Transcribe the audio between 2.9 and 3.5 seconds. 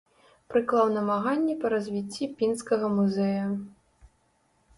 музея.